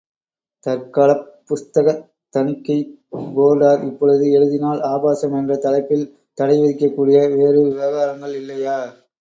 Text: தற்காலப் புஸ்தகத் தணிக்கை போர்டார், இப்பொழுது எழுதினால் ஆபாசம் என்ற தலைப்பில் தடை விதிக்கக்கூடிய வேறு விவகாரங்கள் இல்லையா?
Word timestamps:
தற்காலப் 0.65 1.19
புஸ்தகத் 1.49 2.01
தணிக்கை 2.35 2.77
போர்டார், 3.35 3.85
இப்பொழுது 3.85 4.31
எழுதினால் 4.31 4.81
ஆபாசம் 4.91 5.33
என்ற 5.33 5.55
தலைப்பில் 5.59 6.05
தடை 6.37 6.57
விதிக்கக்கூடிய 6.59 7.19
வேறு 7.37 7.61
விவகாரங்கள் 7.69 8.35
இல்லையா? 8.35 8.77